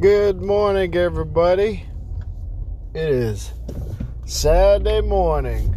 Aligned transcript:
Good 0.00 0.40
morning, 0.40 0.94
everybody. 0.94 1.84
It 2.94 3.08
is 3.08 3.52
Saturday 4.26 5.00
morning. 5.00 5.74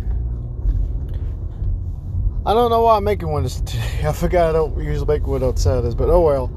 I 2.45 2.53
don't 2.53 2.69
know 2.69 2.83
why 2.83 2.97
I'm 2.97 3.03
making 3.03 3.29
one 3.29 3.45
today. 3.49 4.01
I 4.03 4.11
forgot 4.13 4.51
I 4.51 4.53
don't 4.53 4.77
usually 4.77 5.07
make 5.07 5.25
one 5.25 5.41
on 5.41 5.57
Saturdays, 5.57 5.95
but 5.95 6.07
oh 6.11 6.21
well. 6.21 6.47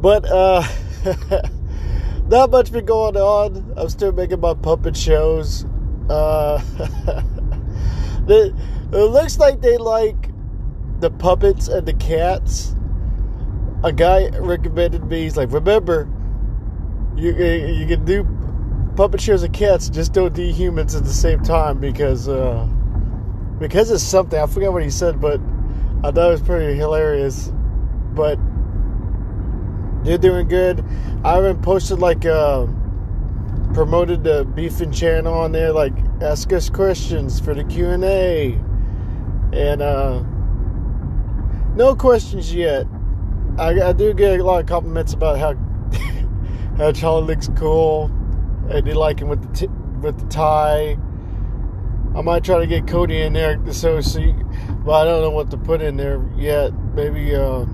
But 0.00 0.24
uh 0.30 0.62
not 2.28 2.52
much 2.52 2.70
been 2.70 2.84
going 2.84 3.16
on. 3.16 3.74
I'm 3.76 3.88
still 3.88 4.12
making 4.12 4.38
my 4.38 4.54
puppet 4.54 4.96
shows. 4.96 5.64
Uh 6.08 6.62
it 8.28 8.54
looks 8.92 9.38
like 9.38 9.60
they 9.60 9.78
like 9.78 10.30
the 11.00 11.10
puppets 11.10 11.66
and 11.66 11.88
the 11.88 11.94
cats 11.94 12.76
a 13.84 13.92
guy 13.92 14.28
recommended 14.38 15.04
me. 15.04 15.22
He's 15.24 15.36
like, 15.36 15.52
remember, 15.52 16.08
you 17.14 17.34
you 17.34 17.86
can 17.86 18.04
do 18.04 18.26
puppet 18.96 19.20
shows 19.20 19.42
of 19.42 19.52
cats, 19.52 19.90
just 19.90 20.14
don't 20.14 20.34
do 20.34 20.42
humans 20.42 20.94
at 20.94 21.04
the 21.04 21.12
same 21.12 21.42
time 21.42 21.78
because 21.78 22.26
uh, 22.26 22.66
because 23.58 23.90
it's 23.90 24.02
something. 24.02 24.40
I 24.40 24.46
forget 24.46 24.72
what 24.72 24.82
he 24.82 24.90
said, 24.90 25.20
but 25.20 25.38
I 26.02 26.10
thought 26.10 26.28
it 26.28 26.30
was 26.30 26.40
pretty 26.40 26.76
hilarious. 26.76 27.52
But 28.14 28.38
they're 30.02 30.18
doing 30.18 30.48
good. 30.48 30.82
I 31.22 31.34
haven't 31.34 31.60
posted 31.60 31.98
like 31.98 32.24
uh, 32.24 32.66
promoted 33.74 34.24
the 34.24 34.46
beefing 34.54 34.92
channel 34.92 35.34
on 35.34 35.52
there, 35.52 35.72
like 35.72 35.92
ask 36.22 36.50
us 36.54 36.70
questions 36.70 37.38
for 37.38 37.52
the 37.52 37.64
Q 37.64 37.90
and 37.90 38.04
A, 38.04 38.58
and 39.52 39.82
uh, 39.82 40.22
no 41.76 41.94
questions 41.94 42.54
yet 42.54 42.86
I, 43.58 43.88
I 43.88 43.92
do 43.92 44.12
get 44.14 44.40
a 44.40 44.44
lot 44.44 44.60
of 44.60 44.66
compliments 44.66 45.12
about 45.12 45.38
how 45.38 45.54
how 46.76 46.90
Charlie 46.90 47.26
looks 47.26 47.48
cool. 47.56 48.10
I 48.72 48.80
do 48.80 48.92
like 48.92 49.20
him 49.20 49.28
with 49.28 49.42
the 49.42 49.66
t- 49.66 49.72
with 50.00 50.18
the 50.18 50.26
tie. 50.26 50.98
I 52.16 52.20
might 52.20 52.44
try 52.44 52.58
to 52.58 52.66
get 52.66 52.86
Cody 52.86 53.22
in 53.22 53.32
there 53.32 53.60
so 53.72 54.00
see, 54.00 54.34
but 54.84 54.92
I 54.92 55.04
don't 55.04 55.22
know 55.22 55.30
what 55.30 55.50
to 55.50 55.56
put 55.56 55.82
in 55.82 55.96
there 55.96 56.24
yet. 56.36 56.72
Maybe 56.94 57.34
uh, 57.34 57.64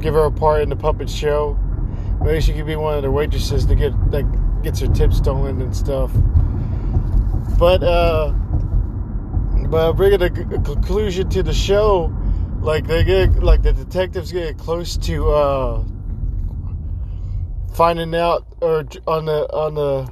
give 0.00 0.14
her 0.14 0.24
a 0.24 0.32
part 0.32 0.62
in 0.62 0.70
the 0.70 0.76
puppet 0.76 1.08
show. 1.08 1.58
Maybe 2.20 2.40
she 2.40 2.52
could 2.52 2.66
be 2.66 2.76
one 2.76 2.96
of 2.96 3.02
the 3.02 3.10
waitresses 3.10 3.66
to 3.66 3.76
get 3.76 3.92
that 4.10 4.62
gets 4.62 4.80
her 4.80 4.88
tips 4.88 5.18
stolen 5.18 5.60
and 5.62 5.76
stuff. 5.76 6.10
But 7.58 7.84
uh, 7.84 8.32
but 9.68 9.92
bringing 9.92 10.22
a, 10.22 10.26
a 10.26 10.60
conclusion 10.62 11.28
to 11.30 11.44
the 11.44 11.54
show 11.54 12.12
like 12.64 12.86
they 12.86 13.04
get 13.04 13.42
like 13.42 13.62
the 13.62 13.74
detectives 13.74 14.32
get 14.32 14.56
close 14.56 14.96
to 14.96 15.30
uh 15.30 15.84
finding 17.74 18.14
out 18.14 18.46
or 18.62 18.86
on 19.06 19.26
the 19.26 19.46
on 19.52 19.74
the 19.74 20.10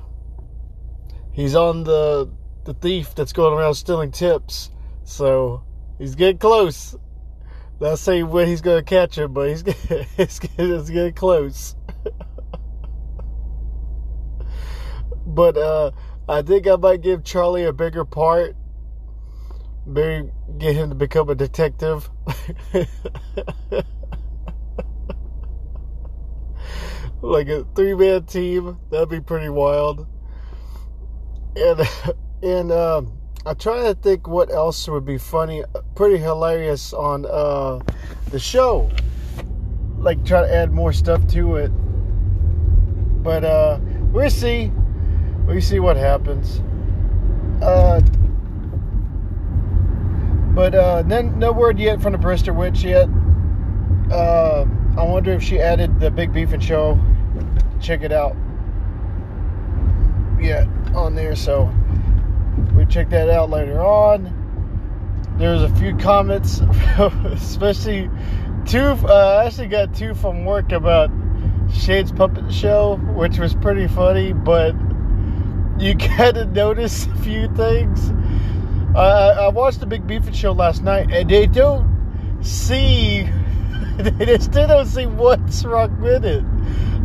he's 1.32 1.54
on 1.54 1.82
the 1.84 2.30
the 2.64 2.74
thief 2.74 3.14
that's 3.14 3.32
going 3.32 3.58
around 3.58 3.74
stealing 3.74 4.10
tips. 4.10 4.70
So 5.04 5.64
he's 5.98 6.14
getting 6.14 6.36
close. 6.36 6.94
Not 7.80 7.98
saying 7.98 8.28
when 8.28 8.46
he's 8.46 8.60
gonna 8.60 8.82
catch 8.82 9.16
him 9.16 9.32
but 9.32 9.48
he's 9.48 9.62
getting, 9.62 10.06
he's 10.18 10.38
getting, 10.38 10.78
he's 10.78 10.90
getting 10.90 11.14
close. 11.14 11.74
But 15.24 15.56
uh 15.56 15.92
i 16.28 16.42
think 16.42 16.66
i 16.66 16.76
might 16.76 17.00
give 17.00 17.24
charlie 17.24 17.64
a 17.64 17.72
bigger 17.72 18.04
part 18.04 18.54
maybe 19.86 20.30
get 20.58 20.74
him 20.74 20.88
to 20.90 20.94
become 20.94 21.28
a 21.28 21.34
detective. 21.34 22.08
like 27.22 27.48
a 27.48 27.64
three 27.74 27.94
man 27.94 28.24
team, 28.24 28.78
that'd 28.90 29.08
be 29.08 29.20
pretty 29.20 29.48
wild. 29.48 30.06
And 31.56 31.80
and 32.42 32.72
um, 32.72 33.18
I 33.44 33.54
try 33.54 33.82
to 33.82 33.94
think 33.94 34.28
what 34.28 34.52
else 34.52 34.88
would 34.88 35.04
be 35.04 35.18
funny, 35.18 35.64
pretty 35.94 36.18
hilarious 36.18 36.92
on 36.92 37.26
uh, 37.26 37.80
the 38.30 38.38
show. 38.38 38.90
Like 39.98 40.24
try 40.24 40.42
to 40.42 40.52
add 40.52 40.72
more 40.72 40.92
stuff 40.92 41.26
to 41.28 41.56
it. 41.56 41.68
But 43.22 43.44
uh, 43.44 43.78
we'll 44.12 44.30
see. 44.30 44.72
We 45.46 45.60
see 45.60 45.80
what 45.80 45.96
happens. 45.96 46.60
Uh, 47.62 48.00
but 50.54 50.74
uh, 50.74 51.02
then 51.02 51.38
no 51.38 51.52
word 51.52 51.78
yet 51.78 52.00
from 52.00 52.12
the 52.12 52.18
Brister 52.18 52.54
Witch 52.54 52.82
yet. 52.82 53.08
Uh, 54.12 54.66
I 54.98 55.04
wonder 55.04 55.32
if 55.32 55.42
she 55.42 55.58
added 55.58 55.98
the 55.98 56.10
Big 56.10 56.32
Beefing 56.32 56.60
Show. 56.60 57.00
Check 57.80 58.02
it 58.02 58.12
out. 58.12 58.36
Yeah, 60.40 60.66
on 60.94 61.14
there. 61.14 61.34
So 61.36 61.72
we 62.74 62.84
check 62.84 63.08
that 63.10 63.30
out 63.30 63.48
later 63.48 63.80
on. 63.80 64.38
There's 65.38 65.62
a 65.62 65.70
few 65.76 65.96
comments, 65.96 66.60
especially 67.24 68.10
two. 68.66 68.78
Uh, 68.78 69.40
I 69.40 69.46
actually 69.46 69.68
got 69.68 69.94
two 69.94 70.14
from 70.14 70.44
work 70.44 70.72
about 70.72 71.10
Shade's 71.72 72.12
Puppet 72.12 72.52
Show, 72.52 72.96
which 73.14 73.38
was 73.38 73.54
pretty 73.54 73.88
funny. 73.88 74.34
But 74.34 74.74
you 75.78 75.94
gotta 76.18 76.44
notice 76.44 77.06
a 77.06 77.14
few 77.16 77.48
things 77.54 78.12
uh, 78.94 79.36
I 79.40 79.48
watched 79.48 79.80
the 79.80 79.86
Big 79.86 80.06
Beefing 80.06 80.34
Show 80.34 80.52
last 80.52 80.82
night, 80.82 81.10
and 81.10 81.28
they 81.28 81.46
don't 81.46 82.42
see, 82.42 83.22
they 83.96 84.38
still 84.38 84.68
don't 84.68 84.86
see 84.86 85.06
what's 85.06 85.64
wrong 85.64 86.00
with 86.00 86.24
it. 86.24 86.44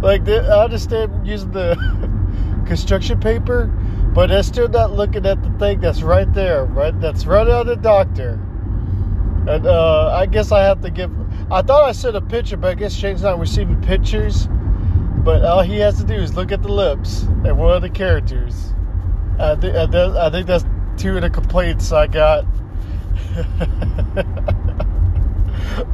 Like, 0.01 0.25
they, 0.25 0.39
I 0.39 0.65
understand 0.65 1.25
using 1.25 1.51
the 1.51 1.75
construction 2.67 3.19
paper, 3.19 3.67
but 4.13 4.27
they're 4.27 4.43
still 4.43 4.67
not 4.67 4.91
looking 4.91 5.25
at 5.25 5.41
the 5.41 5.49
thing 5.59 5.79
that's 5.79 6.01
right 6.01 6.31
there, 6.33 6.65
right? 6.65 6.99
That's 6.99 7.25
right 7.25 7.47
on 7.47 7.67
the 7.67 7.75
doctor. 7.75 8.33
And 9.47 9.65
uh, 9.65 10.09
I 10.09 10.25
guess 10.25 10.51
I 10.51 10.63
have 10.63 10.81
to 10.81 10.89
give. 10.89 11.11
I 11.49 11.61
thought 11.61 11.85
I 11.87 11.93
sent 11.93 12.17
a 12.17 12.21
picture, 12.21 12.57
but 12.57 12.71
I 12.71 12.73
guess 12.73 12.93
Shane's 12.93 13.21
not 13.21 13.39
receiving 13.39 13.81
pictures. 13.81 14.49
But 15.23 15.43
all 15.43 15.61
he 15.61 15.79
has 15.79 15.97
to 15.99 16.03
do 16.03 16.15
is 16.15 16.35
look 16.35 16.51
at 16.51 16.61
the 16.61 16.71
lips 16.71 17.21
and 17.21 17.57
one 17.57 17.75
of 17.75 17.81
the 17.81 17.89
characters. 17.89 18.73
I, 19.39 19.55
th- 19.55 19.73
I 19.73 20.29
think 20.29 20.47
that's 20.47 20.65
two 20.97 21.15
of 21.15 21.21
the 21.21 21.29
complaints 21.29 21.91
I 21.91 22.07
got. 22.07 22.45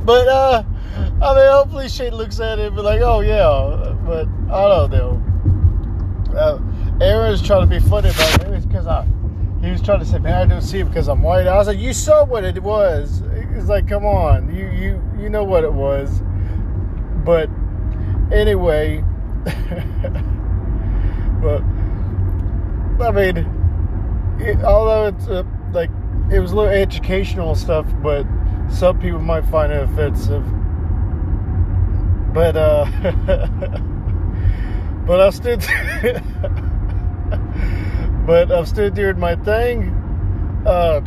but 0.05 0.27
uh 0.27 0.63
I 1.21 1.35
mean 1.35 1.51
hopefully 1.51 1.89
Shane 1.89 2.15
looks 2.15 2.39
at 2.39 2.59
it 2.59 2.67
and 2.67 2.75
be 2.75 2.81
like, 2.81 3.01
oh 3.01 3.19
yeah, 3.19 3.95
but 4.05 4.27
I 4.51 4.67
don't 4.69 4.91
know. 4.91 5.21
Uh, 6.37 6.59
Aaron's 7.01 7.41
trying 7.41 7.61
to 7.61 7.67
be 7.67 7.79
funny 7.79 8.09
about 8.09 8.43
it. 8.43 8.49
Was 8.49 8.65
because 8.65 8.87
I 8.87 9.05
he 9.61 9.71
was 9.71 9.81
trying 9.81 9.99
to 9.99 10.05
say, 10.05 10.19
man, 10.19 10.33
I 10.33 10.45
don't 10.45 10.61
see 10.61 10.79
it 10.79 10.85
because 10.85 11.07
I'm 11.07 11.21
white. 11.21 11.47
I 11.47 11.55
was 11.55 11.67
like, 11.67 11.79
you 11.79 11.93
saw 11.93 12.25
what 12.25 12.43
it 12.43 12.61
was. 12.61 13.21
It's 13.55 13.67
like, 13.67 13.87
come 13.87 14.05
on, 14.05 14.53
you 14.53 14.69
you 14.69 15.01
you 15.19 15.29
know 15.29 15.43
what 15.43 15.63
it 15.63 15.71
was. 15.71 16.21
But 17.23 17.49
anyway, 18.31 19.03
but 21.41 21.61
I 23.01 23.11
mean 23.11 23.52
it, 24.43 24.63
although 24.63 25.07
it's 25.07 25.27
uh, 25.27 25.43
like 25.71 25.89
it 26.31 26.39
was 26.39 26.51
a 26.51 26.55
little 26.55 26.71
educational 26.71 27.55
stuff, 27.55 27.85
but 28.01 28.25
some 28.69 28.99
people 28.99 29.19
might 29.19 29.45
find 29.45 29.71
it 29.71 29.83
offensive. 29.83 30.43
But 32.33 32.55
uh, 32.55 32.85
but 35.05 35.21
I'm 35.21 35.31
still, 35.31 35.57
but 38.25 38.51
I'm 38.51 38.65
still 38.65 38.89
doing 38.89 39.19
my 39.19 39.35
thing. 39.37 39.89
Uh, 40.65 41.01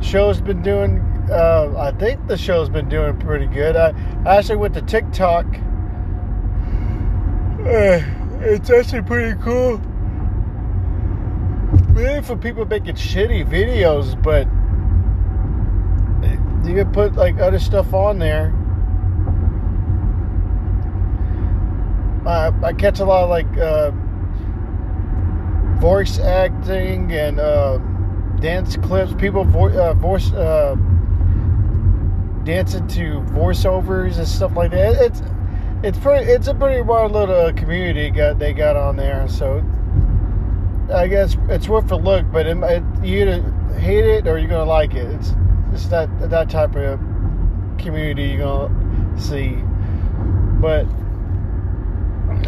show's 0.00 0.40
been 0.40 0.62
doing. 0.62 1.04
Uh, 1.30 1.74
I 1.76 1.92
think 1.92 2.26
the 2.26 2.38
show's 2.38 2.70
been 2.70 2.88
doing 2.88 3.18
pretty 3.18 3.46
good. 3.46 3.76
I, 3.76 3.92
I 4.24 4.36
actually 4.36 4.56
went 4.56 4.74
to 4.74 4.82
TikTok. 4.82 5.46
Uh, 7.60 8.00
it's 8.40 8.70
actually 8.70 9.02
pretty 9.02 9.38
cool 9.42 9.78
really 11.98 12.22
for 12.22 12.36
people 12.36 12.64
making 12.64 12.94
shitty 12.94 13.44
videos, 13.46 14.20
but 14.22 14.46
you 16.66 16.74
can 16.74 16.92
put 16.92 17.14
like 17.14 17.38
other 17.38 17.58
stuff 17.58 17.92
on 17.92 18.18
there. 18.18 18.54
I, 22.26 22.52
I 22.62 22.72
catch 22.72 23.00
a 23.00 23.04
lot 23.04 23.24
of 23.24 23.30
like 23.30 23.58
uh, 23.58 23.90
voice 25.80 26.18
acting 26.20 27.12
and 27.12 27.40
uh, 27.40 27.78
dance 28.40 28.76
clips. 28.76 29.12
People 29.14 29.44
vo- 29.44 29.76
uh, 29.76 29.94
voice 29.94 30.32
uh, 30.32 30.76
dancing 32.44 32.86
to 32.88 33.20
voiceovers 33.32 34.18
and 34.18 34.28
stuff 34.28 34.54
like 34.54 34.70
that. 34.70 34.94
It's 35.02 35.22
it's 35.82 35.98
pretty. 35.98 36.30
It's 36.30 36.46
a 36.48 36.54
pretty 36.54 36.82
wild 36.82 37.12
little 37.12 37.52
community 37.54 38.10
got 38.10 38.38
they 38.38 38.52
got 38.52 38.76
on 38.76 38.96
there. 38.96 39.26
So 39.28 39.64
I 40.92 41.06
guess 41.06 41.36
it's 41.48 41.68
worth 41.68 41.90
a 41.90 41.96
look, 41.96 42.24
but 42.32 42.46
it, 42.46 42.56
it, 42.56 42.82
you 43.02 43.22
either 43.22 43.42
hate 43.78 44.04
it 44.04 44.26
or 44.26 44.38
you're 44.38 44.48
gonna 44.48 44.64
like 44.64 44.94
it. 44.94 45.06
It's 45.14 45.34
it's 45.72 45.86
that 45.88 46.08
that 46.30 46.48
type 46.48 46.74
of 46.76 46.98
community 47.78 48.28
you're 48.28 48.38
gonna 48.38 49.20
see. 49.20 49.58
But 50.60 50.86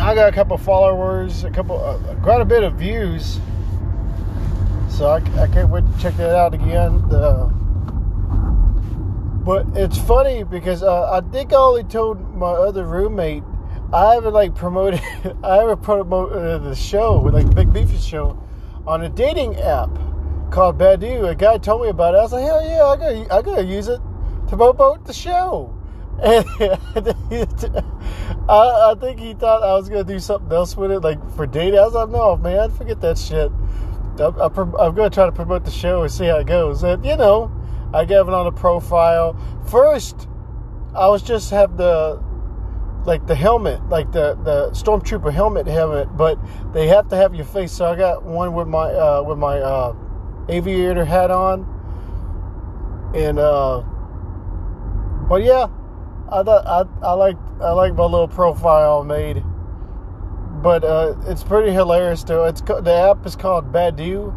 I 0.00 0.14
got 0.14 0.28
a 0.28 0.32
couple 0.32 0.56
followers, 0.56 1.44
a 1.44 1.50
couple, 1.50 1.82
uh, 1.84 1.98
quite 2.22 2.40
a 2.40 2.44
bit 2.44 2.64
of 2.64 2.74
views. 2.74 3.38
So 4.88 5.06
I, 5.06 5.16
I 5.40 5.46
can't 5.48 5.68
wait 5.68 5.84
to 5.84 6.00
check 6.00 6.16
that 6.16 6.34
out 6.34 6.54
again. 6.54 6.98
But 9.44 9.66
it's 9.74 9.98
funny 9.98 10.44
because 10.44 10.82
uh, 10.82 11.10
I 11.10 11.20
think 11.30 11.52
I 11.52 11.56
only 11.56 11.84
told 11.84 12.34
my 12.34 12.52
other 12.52 12.84
roommate 12.84 13.42
I 13.92 14.14
haven't 14.14 14.34
like 14.34 14.54
promoted. 14.54 15.00
I 15.42 15.56
haven't 15.56 15.82
promoted 15.82 16.36
uh, 16.36 16.58
the 16.58 16.74
show, 16.76 17.20
with 17.20 17.34
like 17.34 17.46
the 17.46 17.54
Big 17.54 17.72
Beefy 17.72 17.98
show, 17.98 18.40
on 18.86 19.02
a 19.02 19.08
dating 19.08 19.56
app 19.56 19.90
called 20.50 20.78
Badoo. 20.78 21.28
A 21.28 21.34
guy 21.34 21.58
told 21.58 21.82
me 21.82 21.88
about 21.88 22.14
it. 22.14 22.18
I 22.18 22.22
was 22.22 22.32
like, 22.32 22.44
hell 22.44 22.64
yeah, 22.64 22.84
I 22.84 22.96
gotta, 22.96 23.34
I 23.34 23.42
gotta 23.42 23.64
use 23.64 23.88
it 23.88 24.00
to 24.48 24.56
promote 24.56 25.04
the 25.06 25.12
show. 25.12 25.76
And 26.22 26.44
I, 28.48 28.90
I, 28.90 28.94
think 29.00 29.20
he 29.20 29.32
thought 29.34 29.62
I 29.62 29.74
was 29.74 29.88
gonna 29.88 30.04
do 30.04 30.18
something 30.18 30.52
else 30.52 30.76
with 30.76 30.90
it, 30.90 31.00
like 31.00 31.18
for 31.34 31.46
dating. 31.46 31.78
I 31.78 31.82
was 31.82 31.94
like, 31.94 32.10
no, 32.10 32.36
man, 32.36 32.70
forget 32.70 33.00
that 33.00 33.16
shit. 33.16 33.50
I'm, 34.20 34.74
I'm 34.76 34.94
gonna 34.94 35.08
try 35.08 35.26
to 35.26 35.32
promote 35.32 35.64
the 35.64 35.70
show 35.70 36.02
and 36.02 36.10
see 36.10 36.26
how 36.26 36.38
it 36.38 36.46
goes. 36.46 36.82
And 36.82 37.04
you 37.04 37.16
know, 37.16 37.50
I 37.94 38.04
gave 38.04 38.28
it 38.28 38.34
on 38.34 38.46
a 38.46 38.52
profile. 38.52 39.36
First, 39.68 40.28
I 40.94 41.08
was 41.08 41.22
just 41.22 41.50
have 41.50 41.76
the 41.76 42.22
like 43.04 43.26
the 43.26 43.34
helmet, 43.34 43.88
like 43.88 44.12
the 44.12 44.36
the 44.44 44.70
stormtrooper 44.70 45.32
helmet 45.32 45.66
helmet, 45.66 46.08
but 46.16 46.38
they 46.72 46.86
have 46.88 47.08
to 47.08 47.16
have 47.16 47.34
your 47.34 47.44
face. 47.44 47.72
So 47.72 47.86
I 47.86 47.96
got 47.96 48.24
one 48.24 48.54
with 48.54 48.68
my 48.68 48.92
uh, 48.92 49.22
with 49.22 49.38
my 49.38 49.58
uh, 49.58 49.94
aviator 50.48 51.04
hat 51.04 51.30
on, 51.30 51.64
and 53.14 53.38
uh, 53.38 53.80
but 55.28 55.42
yeah, 55.42 55.66
I 56.30 56.42
thought 56.42 56.66
I 56.66 57.06
I 57.06 57.12
like 57.12 57.36
I 57.60 57.72
like 57.72 57.94
my 57.94 58.04
little 58.04 58.28
profile 58.28 59.02
made, 59.02 59.42
but 60.62 60.84
uh, 60.84 61.14
it's 61.26 61.42
pretty 61.42 61.72
hilarious 61.72 62.22
though. 62.24 62.44
It's 62.44 62.60
the 62.60 62.92
app 63.10 63.24
is 63.24 63.34
called 63.34 63.72
Badoo, 63.72 64.34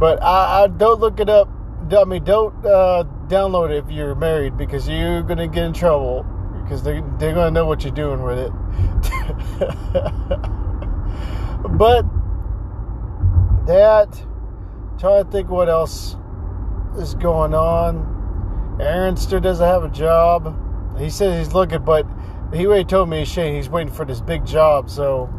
but 0.00 0.20
I, 0.22 0.64
I 0.64 0.66
don't 0.66 1.00
look 1.00 1.20
it 1.20 1.28
up. 1.28 1.48
I 1.96 2.02
mean, 2.02 2.24
don't 2.24 2.66
uh, 2.66 3.04
download 3.28 3.70
it 3.70 3.84
if 3.84 3.90
you're 3.92 4.16
married 4.16 4.56
because 4.56 4.88
you're 4.88 5.22
gonna 5.22 5.46
get 5.46 5.64
in 5.64 5.72
trouble 5.72 6.26
because 6.66 6.82
they, 6.82 7.00
they're 7.18 7.32
going 7.32 7.46
to 7.46 7.50
know 7.52 7.64
what 7.64 7.84
you're 7.84 7.94
doing 7.94 8.22
with 8.22 8.38
it. 8.38 8.52
but 11.78 12.04
that, 13.66 14.08
trying 14.98 15.24
to 15.24 15.30
think 15.30 15.48
what 15.48 15.68
else 15.68 16.16
is 16.98 17.14
going 17.14 17.54
on. 17.54 18.76
Aaron 18.80 19.16
still 19.16 19.38
doesn't 19.38 19.64
have 19.64 19.84
a 19.84 19.88
job. 19.88 20.98
He 20.98 21.08
says 21.08 21.46
he's 21.46 21.54
looking, 21.54 21.84
but 21.84 22.04
he 22.52 22.66
already 22.66 22.84
told 22.84 23.08
me 23.10 23.24
Shane 23.24 23.54
he's 23.54 23.68
waiting 23.68 23.92
for 23.92 24.04
this 24.04 24.20
big 24.20 24.44
job. 24.44 24.90
So, 24.90 25.30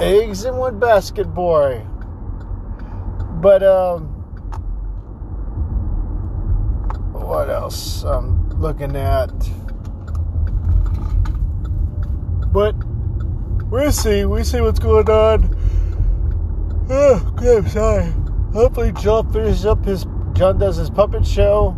eggs 0.00 0.46
in 0.46 0.56
one 0.56 0.78
basket, 0.78 1.26
boy. 1.34 1.84
But 3.42 3.62
um, 3.62 4.06
what 7.12 7.50
else 7.50 8.02
I'm 8.04 8.48
looking 8.60 8.96
at? 8.96 9.30
But 12.54 12.76
we'll 13.68 13.90
see. 13.90 14.24
We'll 14.24 14.44
see 14.44 14.60
what's 14.60 14.78
going 14.78 15.10
on. 15.10 16.86
Oh, 16.88 17.34
good. 17.36 17.68
Sorry. 17.68 18.14
Hopefully, 18.52 18.92
John 18.92 19.32
finishes 19.32 19.66
up 19.66 19.84
his. 19.84 20.06
John 20.34 20.58
does 20.58 20.76
his 20.76 20.88
puppet 20.88 21.26
show. 21.26 21.76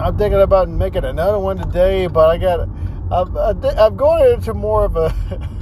I'm 0.00 0.18
thinking 0.18 0.40
about 0.40 0.68
making 0.68 1.04
another 1.04 1.38
one 1.38 1.58
today, 1.58 2.08
but 2.08 2.28
I 2.28 2.38
got. 2.38 2.68
I'm, 3.08 3.36
I'm 3.36 3.96
going 3.96 4.34
into 4.34 4.52
more 4.52 4.84
of 4.84 4.96
a 4.96 5.14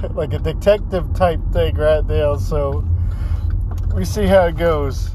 like 0.15 0.33
a 0.33 0.39
detective 0.39 1.13
type 1.13 1.39
thing 1.53 1.75
right 1.75 2.03
now, 2.07 2.37
so 2.37 2.83
we 3.93 4.03
see 4.03 4.25
how 4.25 4.47
it 4.47 4.57
goes. 4.57 5.09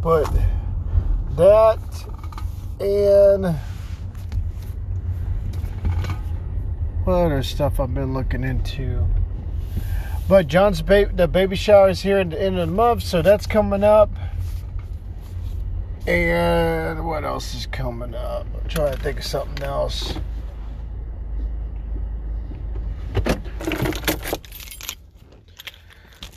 But 0.00 0.32
that 1.36 1.80
and 2.78 3.58
other 7.12 7.42
stuff 7.42 7.80
I've 7.80 7.94
been 7.94 8.14
looking 8.14 8.44
into. 8.44 9.06
But 10.28 10.46
John's 10.46 10.82
ba- 10.82 11.10
the 11.12 11.26
baby 11.26 11.56
shower 11.56 11.88
is 11.88 12.02
here 12.02 12.18
in 12.18 12.30
the 12.30 12.40
end 12.40 12.58
of 12.58 12.68
the 12.68 12.74
month, 12.74 13.02
so 13.02 13.20
that's 13.22 13.46
coming 13.46 13.82
up. 13.82 14.10
And 16.06 17.06
what 17.06 17.24
else 17.24 17.54
is 17.54 17.66
coming 17.66 18.14
up? 18.14 18.46
I'm 18.54 18.68
trying 18.68 18.94
to 18.94 19.00
think 19.00 19.18
of 19.18 19.24
something 19.24 19.62
else. 19.64 20.14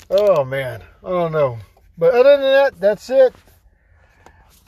Oh 0.10 0.44
man, 0.44 0.84
I 1.04 1.10
don't 1.10 1.32
know. 1.32 1.58
But 1.98 2.14
other 2.14 2.38
than 2.38 2.42
that, 2.42 2.80
that's 2.80 3.10
it. 3.10 3.34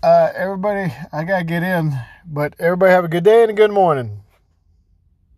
Uh, 0.01 0.31
everybody, 0.35 0.93
I 1.11 1.23
gotta 1.23 1.43
get 1.43 1.63
in. 1.63 1.93
But 2.25 2.55
everybody 2.59 2.91
have 2.91 3.05
a 3.05 3.07
good 3.07 3.23
day 3.23 3.41
and 3.41 3.51
a 3.51 3.53
good 3.53 3.71
morning. 3.71 4.21